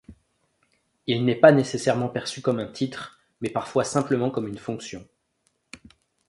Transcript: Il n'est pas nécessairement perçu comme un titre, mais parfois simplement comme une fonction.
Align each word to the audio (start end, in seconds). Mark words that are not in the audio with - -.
Il 1.05 1.25
n'est 1.25 1.35
pas 1.39 1.51
nécessairement 1.51 2.09
perçu 2.09 2.41
comme 2.41 2.57
un 2.57 2.65
titre, 2.65 3.19
mais 3.39 3.51
parfois 3.51 3.83
simplement 3.83 4.31
comme 4.31 4.47
une 4.47 4.57
fonction. 4.57 5.07